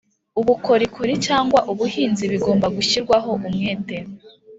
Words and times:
ubukorikori 0.39 1.13
cyangwa 1.25 1.59
ubuhinzi 1.71 2.23
bigomba 2.31 2.65
gushyirwaho 2.75 3.29
umwete 3.47 3.97